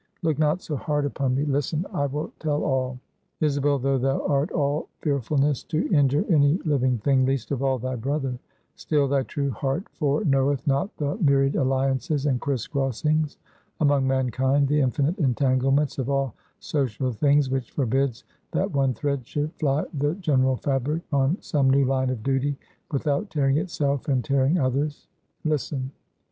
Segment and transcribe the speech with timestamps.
[0.23, 1.45] Look not so hard upon me.
[1.45, 1.85] Listen.
[1.93, 2.97] I will tell all.
[3.39, 7.95] Isabel, though thou art all fearfulness to injure any living thing, least of all, thy
[7.97, 8.39] brother;
[8.75, 13.37] still thy true heart foreknoweth not the myriad alliances and criss crossings
[13.79, 18.23] among mankind, the infinite entanglements of all social things, which forbids
[18.53, 22.57] that one thread should fly the general fabric, on some new line of duty,
[22.91, 25.05] without tearing itself and tearing others.
[25.43, 25.91] Listen.